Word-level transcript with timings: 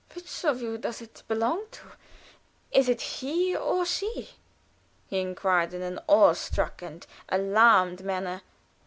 "Which 0.15 0.43
of 0.45 0.63
you 0.63 0.79
does 0.79 0.99
it 1.03 1.21
belong 1.27 1.61
to? 1.73 1.89
Is 2.71 2.89
it 2.89 3.01
he 3.01 3.55
or 3.55 3.85
she?" 3.85 4.31
he 5.05 5.19
inquired 5.19 5.75
in 5.75 5.83
an 5.83 5.99
awe 6.07 6.33
struck 6.33 6.81
and 6.81 7.05
alarmed 7.29 8.03
manner. 8.03 8.41